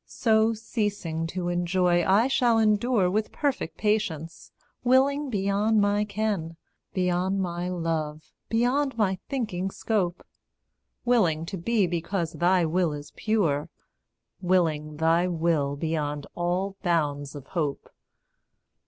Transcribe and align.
So, 0.07 0.55
ceasing 0.55 1.27
to 1.27 1.49
enjoy, 1.49 2.03
I 2.03 2.27
shall 2.27 2.57
endure 2.57 3.07
With 3.07 3.31
perfect 3.31 3.77
patience 3.77 4.51
willing 4.83 5.29
beyond 5.29 5.79
my 5.79 6.05
ken 6.05 6.57
Beyond 6.91 7.39
my 7.39 7.69
love, 7.69 8.31
beyond 8.49 8.97
my 8.97 9.19
thinking 9.29 9.69
scope; 9.69 10.25
Willing 11.05 11.45
to 11.45 11.55
be 11.55 11.85
because 11.85 12.33
thy 12.33 12.65
will 12.65 12.93
is 12.93 13.11
pure; 13.11 13.69
Willing 14.41 14.97
thy 14.97 15.27
will 15.27 15.75
beyond 15.75 16.25
all 16.33 16.77
bounds 16.81 17.35
of 17.35 17.45
hope. 17.49 17.87